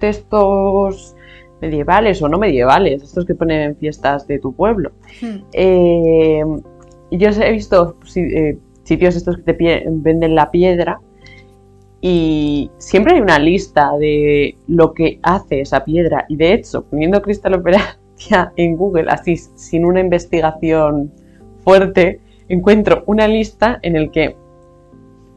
de 0.00 0.08
estos 0.08 1.14
medievales 1.60 2.20
o 2.22 2.28
no 2.28 2.38
medievales, 2.38 3.02
estos 3.02 3.24
que 3.24 3.34
ponen 3.34 3.60
en 3.62 3.76
fiestas 3.76 4.26
de 4.26 4.38
tu 4.38 4.52
pueblo, 4.54 4.92
Hmm. 5.22 5.36
Eh, 5.52 6.42
yo 7.12 7.28
he 7.28 7.52
visto 7.52 7.96
si- 8.04 8.20
eh, 8.20 8.58
sitios 8.82 9.16
estos 9.16 9.38
que 9.38 9.52
te 9.54 9.84
venden 9.88 10.34
la 10.34 10.50
piedra 10.50 11.00
y 12.00 12.70
siempre 12.78 13.14
hay 13.14 13.20
una 13.20 13.38
lista 13.38 13.96
de 13.98 14.56
lo 14.68 14.92
que 14.92 15.18
hace 15.22 15.60
esa 15.60 15.84
piedra 15.84 16.24
y 16.28 16.36
de 16.36 16.52
hecho 16.52 16.84
poniendo 16.84 17.22
cristaloterapia 17.22 18.52
en 18.56 18.76
Google 18.76 19.06
así 19.08 19.36
sin 19.36 19.84
una 19.84 20.00
investigación 20.00 21.10
fuerte 21.64 22.20
encuentro 22.48 23.02
una 23.06 23.26
lista 23.26 23.78
en 23.82 23.96
el 23.96 24.10
que 24.10 24.36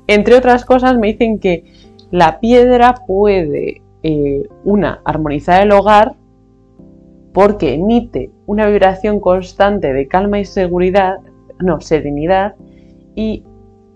entre 0.07 0.35
otras 0.35 0.65
cosas 0.65 0.97
me 0.97 1.07
dicen 1.07 1.39
que 1.39 1.63
la 2.11 2.39
piedra 2.39 2.95
puede 3.07 3.81
eh, 4.03 4.43
una 4.63 5.01
armonizar 5.05 5.61
el 5.61 5.71
hogar 5.71 6.15
porque 7.33 7.73
emite 7.75 8.31
una 8.45 8.67
vibración 8.67 9.19
constante 9.19 9.93
de 9.93 10.07
calma 10.07 10.39
y 10.39 10.45
seguridad, 10.45 11.17
no, 11.59 11.79
serenidad, 11.79 12.55
y 13.15 13.43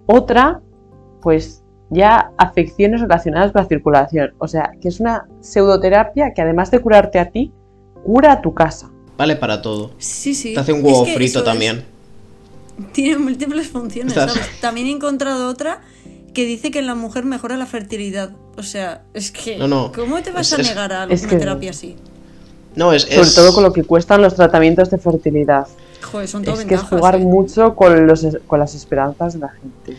otra, 0.05 0.61
pues 1.21 1.63
ya 1.89 2.31
afecciones 2.37 3.01
relacionadas 3.01 3.51
con 3.51 3.61
la 3.63 3.67
circulación. 3.67 4.33
O 4.37 4.47
sea, 4.47 4.71
que 4.81 4.87
es 4.89 4.99
una 4.99 5.27
pseudoterapia 5.39 6.33
que 6.33 6.41
además 6.41 6.69
de 6.71 6.79
curarte 6.79 7.19
a 7.19 7.29
ti, 7.31 7.51
cura 8.03 8.33
a 8.33 8.41
tu 8.41 8.53
casa. 8.53 8.91
Vale 9.17 9.35
para 9.35 9.61
todo. 9.61 9.91
Sí, 9.97 10.33
sí. 10.33 10.53
Te 10.53 10.59
hace 10.59 10.73
un 10.73 10.79
Es 10.79 10.85
huevo 10.85 11.05
que 11.05 11.13
frito 11.15 11.39
es- 11.39 11.45
también. 11.45 11.83
Tiene 12.91 13.17
múltiples 13.19 13.67
funciones. 13.67 14.15
También 14.59 14.87
he 14.87 14.91
encontrado 14.91 15.47
otra 15.47 15.81
que 16.33 16.45
dice 16.45 16.71
que 16.71 16.79
en 16.79 16.87
la 16.87 16.95
mujer 16.95 17.25
mejora 17.25 17.57
la 17.57 17.65
fertilidad. 17.65 18.31
O 18.57 18.63
sea, 18.63 19.03
es 19.13 19.31
que. 19.31 19.57
No, 19.57 19.67
no, 19.67 19.91
¿Cómo 19.93 20.21
te 20.21 20.31
vas 20.31 20.47
es- 20.51 20.59
a 20.59 20.61
es- 20.61 20.67
negar 20.69 20.91
a 20.93 21.03
es 21.05 21.21
una 21.21 21.29
que- 21.29 21.37
terapia 21.37 21.69
así? 21.71 21.95
No, 22.75 22.91
es. 22.93 23.03
Sobre 23.03 23.21
es- 23.21 23.35
todo 23.35 23.53
con 23.53 23.63
lo 23.63 23.71
que 23.73 23.83
cuestan 23.83 24.21
los 24.21 24.35
tratamientos 24.35 24.89
de 24.89 24.97
fertilidad. 24.97 25.67
Joder, 26.01 26.27
son 26.27 26.43
todo 26.43 26.55
Es 26.55 26.59
que 26.65 26.73
es 26.75 26.81
ventajas. 26.81 26.99
jugar 26.99 27.15
¿eh? 27.15 27.19
mucho 27.19 27.75
con, 27.75 28.05
los, 28.07 28.25
con 28.47 28.59
las 28.59 28.75
esperanzas 28.75 29.33
de 29.33 29.39
la 29.39 29.49
gente. 29.49 29.97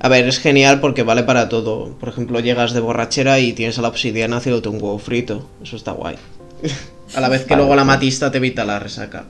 A 0.00 0.08
ver, 0.08 0.26
es 0.26 0.38
genial 0.38 0.80
porque 0.80 1.02
vale 1.02 1.22
para 1.24 1.48
todo. 1.50 1.90
Por 2.00 2.08
ejemplo, 2.08 2.40
llegas 2.40 2.72
de 2.72 2.80
borrachera 2.80 3.38
y 3.40 3.52
tienes 3.52 3.78
a 3.78 3.82
la 3.82 3.88
obsidiana 3.88 4.38
haciéndote 4.38 4.70
un 4.70 4.76
huevo 4.76 4.98
frito. 4.98 5.46
Eso 5.62 5.76
está 5.76 5.92
guay. 5.92 6.16
a 7.14 7.20
la 7.20 7.28
vez 7.28 7.42
que 7.42 7.50
Vale, 7.50 7.62
luego 7.62 7.76
la 7.76 7.84
matista 7.84 8.30
te 8.30 8.38
evita 8.38 8.64
la 8.64 8.78
resaca. 8.78 9.26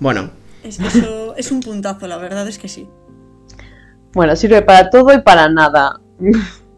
Bueno, 0.00 0.30
Es 0.64 0.78
que 0.78 0.86
eso 0.88 1.34
es 1.36 1.52
un 1.52 1.60
puntazo, 1.60 2.08
la 2.08 2.16
verdad 2.16 2.48
es 2.48 2.58
que 2.58 2.66
sí. 2.68 2.88
Bueno, 4.12 4.34
sirve 4.36 4.62
para 4.62 4.90
todo 4.90 5.12
y 5.12 5.20
para 5.20 5.48
nada. 5.48 6.00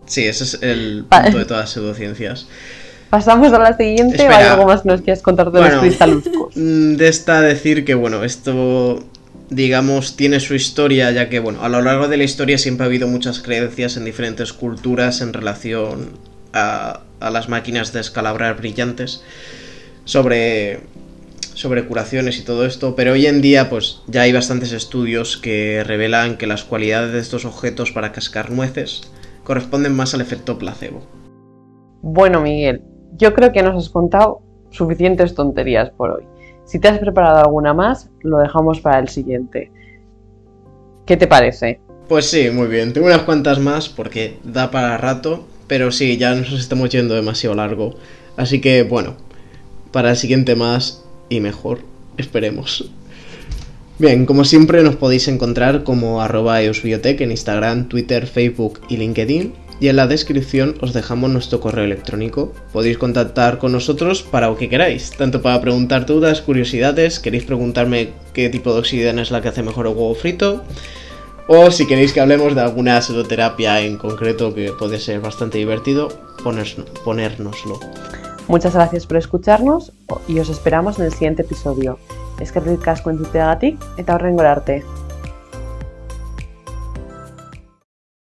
sí, 0.06 0.24
ese 0.24 0.44
es 0.44 0.58
el 0.62 1.04
punto 1.08 1.38
de 1.38 1.44
todas 1.44 1.62
las 1.64 1.70
pseudociencias. 1.70 2.46
Pasamos 3.10 3.52
a 3.52 3.58
la 3.58 3.76
siguiente 3.76 4.26
o 4.28 4.30
hay 4.30 4.44
algo 4.44 4.66
más 4.66 4.82
que 4.82 4.88
nos 4.88 5.00
quieras 5.00 5.22
contar 5.22 5.50
de 5.50 5.58
Bueno. 5.60 5.74
los 5.76 5.84
cristaluscos. 5.84 6.54
Mm, 6.56 6.96
De 6.96 7.08
esta 7.08 7.40
decir 7.40 7.84
que, 7.84 7.94
bueno, 7.94 8.24
esto, 8.24 8.98
digamos, 9.48 10.16
tiene 10.16 10.40
su 10.40 10.54
historia, 10.54 11.10
ya 11.12 11.28
que, 11.28 11.38
bueno, 11.38 11.62
a 11.62 11.68
lo 11.68 11.80
largo 11.80 12.08
de 12.08 12.16
la 12.16 12.24
historia 12.24 12.58
siempre 12.58 12.84
ha 12.84 12.86
habido 12.88 13.06
muchas 13.08 13.38
creencias 13.40 13.96
en 13.96 14.04
diferentes 14.04 14.52
culturas 14.52 15.20
en 15.20 15.32
relación 15.32 16.10
a, 16.52 17.00
a 17.20 17.30
las 17.30 17.48
máquinas 17.48 17.92
de 17.92 18.00
escalabrar 18.00 18.56
brillantes, 18.56 19.22
sobre, 20.04 20.80
sobre 21.58 21.86
curaciones 21.86 22.38
y 22.38 22.44
todo 22.44 22.64
esto, 22.64 22.94
pero 22.94 23.14
hoy 23.14 23.26
en 23.26 23.40
día, 23.40 23.68
pues, 23.68 24.02
ya 24.06 24.22
hay 24.22 24.32
bastantes 24.32 24.70
estudios 24.70 25.36
que 25.36 25.82
revelan 25.84 26.36
que 26.36 26.46
las 26.46 26.62
cualidades 26.62 27.12
de 27.12 27.18
estos 27.18 27.44
objetos 27.44 27.90
para 27.90 28.12
cascar 28.12 28.52
nueces 28.52 29.10
corresponden 29.42 29.92
más 29.92 30.14
al 30.14 30.20
efecto 30.20 30.56
placebo. 30.56 31.02
Bueno, 32.00 32.40
Miguel, 32.40 32.82
yo 33.16 33.34
creo 33.34 33.50
que 33.50 33.64
nos 33.64 33.74
has 33.74 33.90
contado 33.90 34.40
suficientes 34.70 35.34
tonterías 35.34 35.90
por 35.90 36.10
hoy. 36.12 36.22
Si 36.64 36.78
te 36.78 36.86
has 36.86 37.00
preparado 37.00 37.40
alguna 37.40 37.74
más, 37.74 38.08
lo 38.20 38.38
dejamos 38.38 38.78
para 38.80 39.00
el 39.00 39.08
siguiente. 39.08 39.72
¿Qué 41.06 41.16
te 41.16 41.26
parece? 41.26 41.80
Pues 42.08 42.26
sí, 42.26 42.50
muy 42.50 42.68
bien. 42.68 42.92
Tengo 42.92 43.08
unas 43.08 43.22
cuantas 43.22 43.58
más 43.58 43.88
porque 43.88 44.38
da 44.44 44.70
para 44.70 44.96
rato, 44.96 45.44
pero 45.66 45.90
sí, 45.90 46.18
ya 46.18 46.36
nos 46.36 46.52
estamos 46.52 46.90
yendo 46.90 47.16
demasiado 47.16 47.56
largo. 47.56 47.96
Así 48.36 48.60
que 48.60 48.84
bueno, 48.84 49.16
para 49.90 50.10
el 50.10 50.16
siguiente 50.16 50.54
más 50.54 51.04
y 51.28 51.40
mejor, 51.40 51.80
esperemos. 52.16 52.90
Bien, 53.98 54.26
como 54.26 54.44
siempre 54.44 54.82
nos 54.82 54.94
podéis 54.96 55.26
encontrar 55.26 55.82
como 55.82 56.22
arroba 56.22 56.62
eusbiotech 56.62 57.20
en 57.20 57.32
Instagram, 57.32 57.88
Twitter, 57.88 58.26
Facebook 58.26 58.80
y 58.88 58.96
LinkedIn. 58.96 59.54
Y 59.80 59.88
en 59.88 59.96
la 59.96 60.08
descripción 60.08 60.76
os 60.80 60.92
dejamos 60.92 61.30
nuestro 61.30 61.60
correo 61.60 61.84
electrónico. 61.84 62.52
Podéis 62.72 62.98
contactar 62.98 63.58
con 63.58 63.72
nosotros 63.72 64.22
para 64.22 64.48
lo 64.48 64.56
que 64.56 64.68
queráis, 64.68 65.10
tanto 65.10 65.40
para 65.40 65.60
preguntar 65.60 66.04
dudas, 66.04 66.42
curiosidades, 66.42 67.20
queréis 67.20 67.44
preguntarme 67.44 68.10
qué 68.34 68.48
tipo 68.48 68.72
de 68.72 68.80
obsidiana 68.80 69.22
es 69.22 69.30
la 69.30 69.40
que 69.40 69.48
hace 69.48 69.62
mejor 69.62 69.86
el 69.86 69.92
huevo 69.94 70.14
frito, 70.16 70.64
o 71.46 71.70
si 71.70 71.86
queréis 71.86 72.12
que 72.12 72.20
hablemos 72.20 72.54
de 72.54 72.60
alguna 72.60 73.00
pseudoterapia 73.00 73.80
en 73.80 73.96
concreto 73.96 74.52
que 74.52 74.72
puede 74.72 74.98
ser 74.98 75.20
bastante 75.20 75.58
divertido, 75.58 76.08
ponérnoslo. 77.04 77.80
Muchas 78.48 78.74
gracias 78.74 79.06
por 79.06 79.18
escucharnos 79.18 79.92
y 80.26 80.38
os 80.38 80.48
esperamos 80.48 80.98
en 80.98 81.04
el 81.04 81.12
siguiente 81.12 81.42
episodio. 81.42 81.98
Eskerrik 82.40 82.86
asko 82.88 83.10
entzuteagatik 83.10 83.76
eta 84.00 84.14
horrengo 84.14 84.40
arte. 84.42 84.82